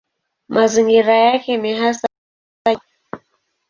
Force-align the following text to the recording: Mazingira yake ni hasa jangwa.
Mazingira 0.47 1.13
yake 1.15 1.57
ni 1.57 1.73
hasa 1.73 2.07
jangwa. 2.65 2.81